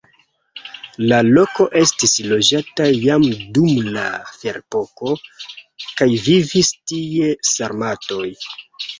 [1.09, 3.25] La loko estis loĝata jam
[3.57, 4.05] dum la
[4.37, 5.13] ferepoko
[5.99, 8.25] kaj vivis tie sarmatoj.